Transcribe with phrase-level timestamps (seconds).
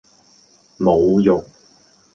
[0.79, 1.45] 侮辱